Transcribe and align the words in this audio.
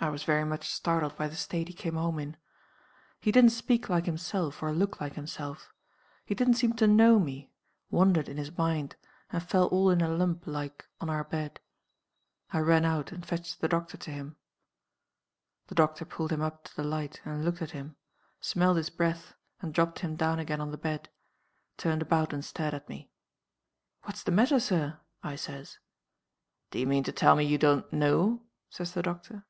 I 0.00 0.08
was 0.10 0.24
very 0.24 0.42
much 0.44 0.68
startled 0.68 1.16
by 1.16 1.28
the 1.28 1.36
state 1.36 1.68
he 1.68 1.74
came 1.74 1.94
home 1.94 2.18
in. 2.18 2.36
He 3.20 3.30
didn't 3.30 3.50
speak 3.50 3.88
like 3.88 4.04
himself, 4.06 4.60
or 4.60 4.72
look 4.72 5.00
like 5.00 5.14
himself: 5.14 5.72
he 6.24 6.34
didn't 6.34 6.54
seem 6.54 6.72
to 6.72 6.88
know 6.88 7.20
me 7.20 7.52
wandered 7.88 8.28
in 8.28 8.36
his 8.36 8.58
mind, 8.58 8.96
and 9.30 9.40
fell 9.40 9.66
all 9.68 9.90
in 9.90 10.00
a 10.00 10.08
lump 10.08 10.44
like 10.48 10.84
on 11.00 11.08
our 11.08 11.22
bed. 11.22 11.60
I 12.52 12.58
ran 12.58 12.84
out 12.84 13.12
and 13.12 13.24
fetched 13.24 13.60
the 13.60 13.68
doctor 13.68 13.96
to 13.96 14.10
him. 14.10 14.34
"The 15.68 15.76
doctor 15.76 16.04
pulled 16.04 16.32
him 16.32 16.42
up 16.42 16.64
to 16.64 16.74
the 16.74 16.82
light, 16.82 17.20
and 17.24 17.44
looked 17.44 17.62
at 17.62 17.70
him; 17.70 17.94
smelled 18.40 18.78
his 18.78 18.90
breath, 18.90 19.34
and 19.60 19.72
dropped 19.72 20.00
him 20.00 20.16
down 20.16 20.40
again 20.40 20.60
on 20.60 20.72
the 20.72 20.76
bed; 20.78 21.10
turned 21.76 22.02
about, 22.02 22.32
and 22.32 22.44
stared 22.44 22.74
at 22.74 22.88
me. 22.88 23.12
'What's 24.02 24.24
the 24.24 24.32
matter, 24.32 24.58
Sir?' 24.58 24.98
I 25.22 25.36
says. 25.36 25.78
'Do 26.72 26.80
you 26.80 26.88
mean 26.88 27.04
to 27.04 27.12
tell 27.12 27.36
me 27.36 27.44
you 27.44 27.56
don't 27.56 27.92
know?' 27.92 28.42
says 28.68 28.94
the 28.94 29.02
doctor. 29.04 29.46